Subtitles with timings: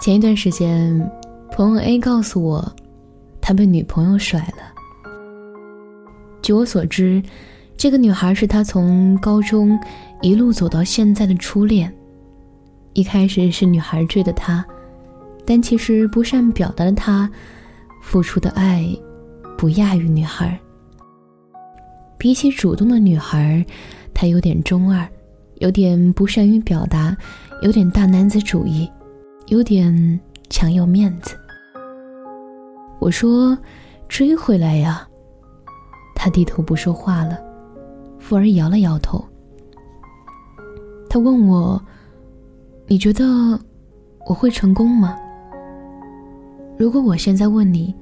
[0.00, 0.98] 前一段时间，
[1.52, 2.74] 朋友 A 告诉我，
[3.38, 4.72] 他被女朋友甩了。
[6.40, 7.22] 据我所知，
[7.76, 9.78] 这个女孩是他从高中
[10.22, 11.94] 一路走到现在的初恋。
[12.94, 14.64] 一开始是女孩追的他，
[15.44, 17.30] 但其实不善表达的他，
[18.00, 18.82] 付出的爱
[19.58, 20.58] 不亚于女孩。
[22.16, 23.62] 比起主动的女孩，
[24.14, 25.06] 他有点中二，
[25.56, 27.14] 有点不善于表达，
[27.60, 28.90] 有点大男子主义。
[29.50, 31.36] 有点强要面子。
[33.00, 33.58] 我说
[34.08, 35.06] ：“追回来呀。”
[36.14, 37.36] 他低头不说话了，
[38.16, 39.24] 富儿摇了摇头。
[41.08, 41.82] 他问我
[42.86, 43.24] ：“你觉得
[44.28, 45.18] 我会成功吗？”
[46.78, 47.92] 如果我现在问你，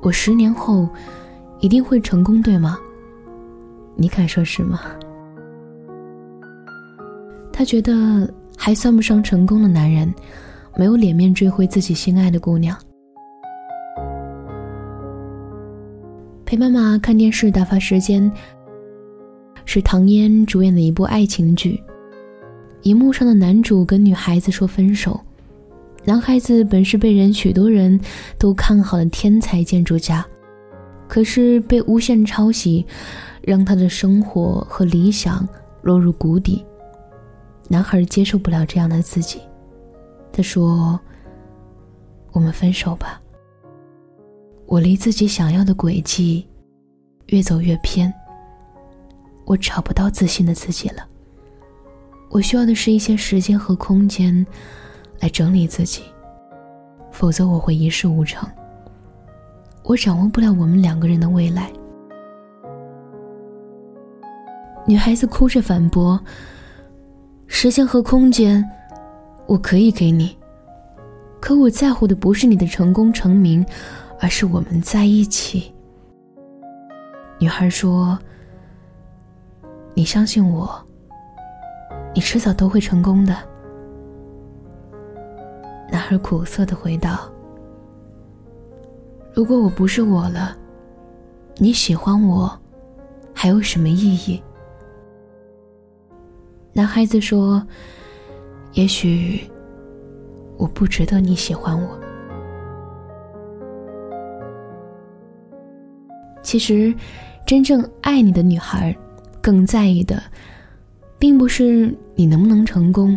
[0.00, 0.88] 我十年后
[1.60, 2.78] 一定会成功，对吗？
[3.94, 4.80] 你敢说是吗？
[7.52, 8.26] 他觉得
[8.56, 10.10] 还算不上成功的男人。
[10.76, 12.76] 没有脸面追回自己心爱的姑娘。
[16.44, 18.30] 陪妈妈看电视打发时间，
[19.64, 21.82] 是唐嫣主演的一部爱情剧。
[22.82, 25.18] 荧幕上的男主跟女孩子说分手，
[26.04, 27.98] 男孩子本是被人许多人
[28.38, 30.26] 都看好的天才建筑家，
[31.06, 32.84] 可是被无限抄袭，
[33.40, 35.48] 让他的生活和理想
[35.80, 36.64] 落入谷底。
[37.68, 39.40] 男孩接受不了这样的自己。
[40.32, 40.98] 他说
[42.32, 43.20] ：“我们分手吧。
[44.66, 46.48] 我离自己想要的轨迹
[47.26, 48.12] 越走越偏。
[49.44, 51.06] 我找不到自信的自己了。
[52.30, 54.44] 我需要的是一些时间和空间
[55.20, 56.02] 来整理自己，
[57.10, 58.48] 否则我会一事无成。
[59.82, 61.70] 我掌握不了我们两个人的未来。”
[64.86, 66.18] 女孩子哭着反驳
[67.46, 68.66] ：“时间和空间。”
[69.46, 70.36] 我可以给你，
[71.40, 73.64] 可我在乎的不是你的成功成名，
[74.20, 75.74] 而是我们在一起。
[77.38, 78.18] 女孩说
[79.94, 80.72] ：“你相信我，
[82.14, 83.36] 你迟早都会成功的。”
[85.90, 87.30] 男孩苦涩的回道
[89.34, 90.56] ：“如果我不是我了，
[91.56, 92.58] 你喜欢我，
[93.34, 94.42] 还有什么意义？”
[96.72, 97.62] 男孩子说。
[98.72, 99.40] 也许
[100.56, 101.98] 我不值得你喜欢我。
[106.42, 106.94] 其实，
[107.46, 108.94] 真正爱你的女孩，
[109.40, 110.22] 更在意的，
[111.18, 113.16] 并不是你能不能成功。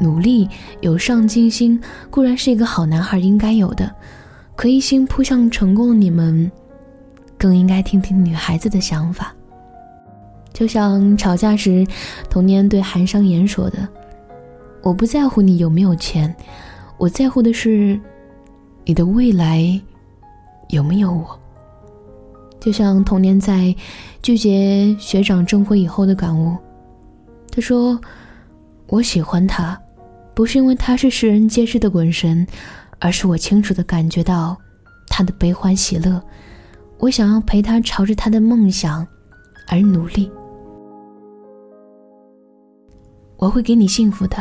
[0.00, 0.48] 努力、
[0.80, 3.92] 有上进心固然是一个好男孩应该有的，
[4.54, 6.50] 可一心扑向成功的你们，
[7.36, 9.34] 更应该听听女孩子的想法。
[10.52, 11.86] 就像吵架时，
[12.28, 13.88] 童年对韩商言说的
[14.82, 16.34] ：“我不在乎你有没有钱，
[16.96, 17.98] 我在乎的是
[18.84, 19.80] 你的未来
[20.70, 21.38] 有没有我。”
[22.60, 23.74] 就像童年在
[24.20, 26.56] 拒绝学长征婚以后的感悟，
[27.52, 27.98] 他说
[28.88, 29.80] ：“我喜欢他，
[30.34, 32.44] 不是因为他是世人皆知的滚神，
[32.98, 34.56] 而是我清楚的感觉到
[35.08, 36.20] 他的悲欢喜乐。
[36.98, 39.06] 我想要陪他朝着他的梦想
[39.68, 40.30] 而努力。”
[43.36, 44.36] 我会给你幸福的。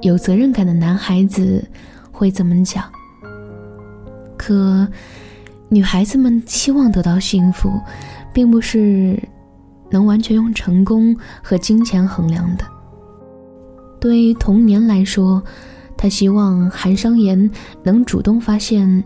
[0.00, 1.64] 有责任感的男孩子
[2.12, 2.84] 会这么讲。
[4.36, 4.86] 可，
[5.68, 7.70] 女孩子们期望得到幸福，
[8.32, 9.20] 并不是
[9.90, 12.64] 能完全用成功和金钱衡量的。
[14.00, 15.42] 对童年来说，
[15.96, 17.50] 他希望韩商言
[17.82, 19.02] 能主动发现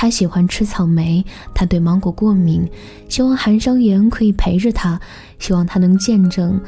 [0.00, 1.22] 他喜欢吃草莓，
[1.54, 2.66] 他对芒果过敏，
[3.06, 4.98] 希望韩商言可以陪着他，
[5.38, 6.58] 希望他能见证。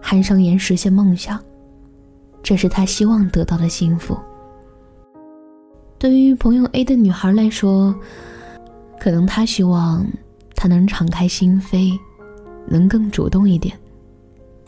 [0.00, 1.38] 韩商言实现梦想，
[2.42, 4.16] 这是他希望得到的幸福。
[5.98, 7.94] 对于朋友 A 的女孩来说，
[8.98, 10.06] 可能她希望
[10.56, 11.92] 他能敞开心扉，
[12.66, 13.78] 能更主动一点，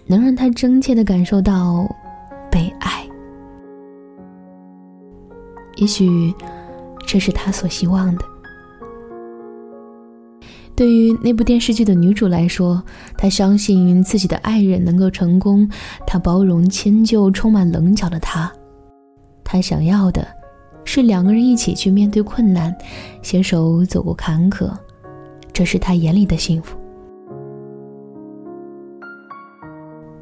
[0.05, 1.89] 能让他真切的感受到
[2.50, 3.03] 被爱。
[5.77, 6.35] 也许，
[7.11, 8.25] 这是他所希望的。
[10.77, 12.81] 对于那部电视剧的女主来说，
[13.19, 15.69] 她相信自己的爱人能够成功，
[16.07, 18.51] 她包容迁就充满棱角的他，
[19.43, 20.25] 她想要的，
[20.85, 22.73] 是两个人一起去面对困难，
[23.23, 24.71] 携手走过坎坷，
[25.53, 26.79] 这是他眼里的幸福。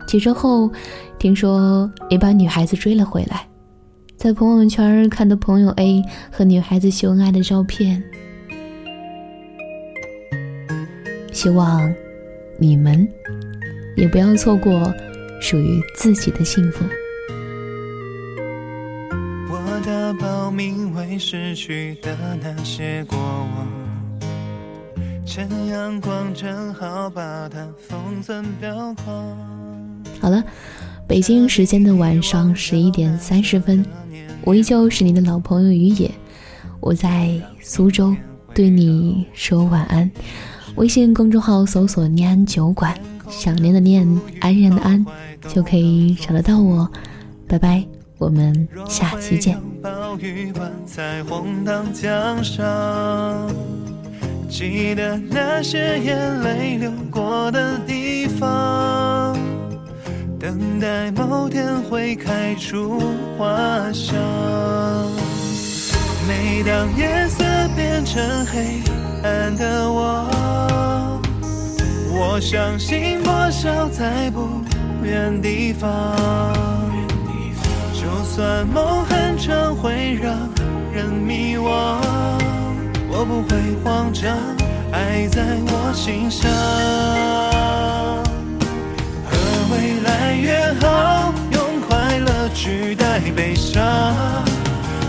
[0.06, 0.70] 几周后，
[1.18, 3.46] 听说也把女孩子追了回来，
[4.18, 8.02] 在朋友圈看到朋友 a 和女孩子秀恩爱的照片
[11.30, 11.94] 希望
[12.58, 13.08] 你们
[13.96, 14.92] 也不要错过
[15.40, 16.84] 属于自己的幸福。
[19.48, 23.68] 我的报名为失去的那些过往
[25.24, 27.64] 趁阳光正好把它
[28.60, 29.38] 表框。
[30.20, 30.42] 好了
[31.08, 33.82] 北京时间的晚上十一点三十分，
[34.42, 36.10] 我依旧是你的老朋友于野，
[36.80, 37.30] 我在
[37.62, 38.14] 苏州
[38.54, 40.08] 对你说晚安。
[40.76, 42.94] 微信公众号搜索“念安酒馆”，
[43.30, 44.06] 想念的念，
[44.40, 45.04] 安然的安，
[45.48, 46.86] 就可以找得到我。
[47.46, 47.82] 拜拜，
[48.18, 49.58] 我们下期见。
[54.50, 57.97] 记得那些眼泪流过的地，
[60.48, 63.02] 等待某天会开出
[63.36, 63.46] 花
[63.92, 64.16] 香。
[66.26, 67.44] 每当夜色
[67.76, 68.80] 变成黑
[69.22, 71.20] 暗的我，
[72.14, 74.48] 我相信破晓在不
[75.04, 76.16] 远地方。
[77.92, 80.34] 就算梦很长，会让
[80.90, 81.68] 人迷惘，
[83.10, 84.34] 我不会慌张，
[84.92, 86.48] 爱在我心上。
[89.70, 93.82] 未来约好，用快乐取代悲伤。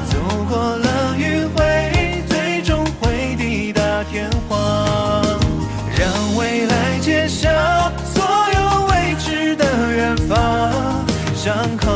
[0.10, 0.18] 走
[0.50, 4.58] 过了迂回，最终会抵达天荒。
[5.98, 7.50] 让未来揭晓
[8.14, 8.24] 所
[8.54, 9.66] 有未知的
[9.96, 10.36] 远方，
[11.36, 11.89] 伤口。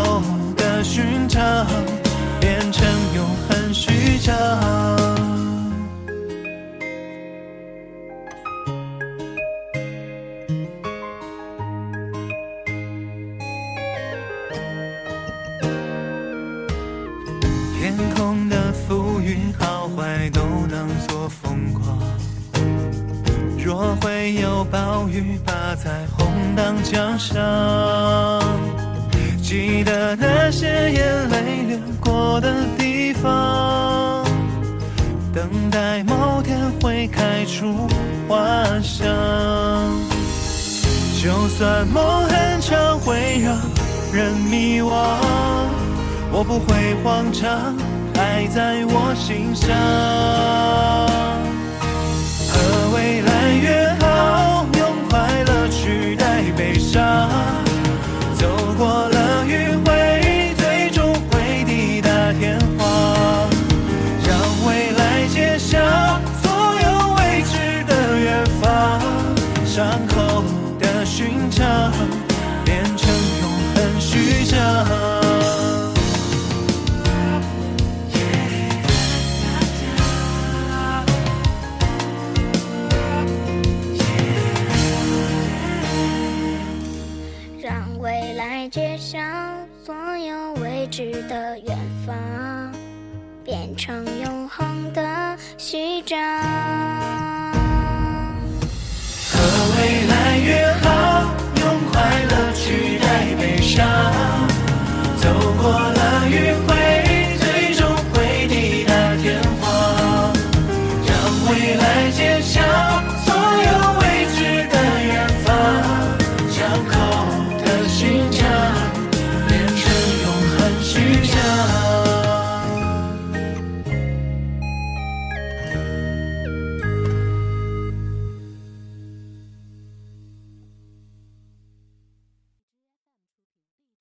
[17.84, 20.40] 天空的浮云好坏都
[20.72, 21.84] 当作风光。
[23.58, 26.26] 若会有暴雨，把彩虹
[26.56, 27.36] 当奖赏。
[29.42, 34.24] 记得那些眼泪流过的地方，
[35.34, 37.86] 等待某天会开出
[38.30, 39.06] 花香。
[41.22, 43.60] 就算梦很长，会让
[44.14, 44.94] 人迷惘，
[46.36, 47.76] 我不会慌张，
[48.16, 51.03] 爱在我心上。
[88.74, 89.20] 接受
[89.86, 91.78] 所有未知的远
[92.08, 92.72] 方，
[93.44, 97.03] 变成永恒的序章。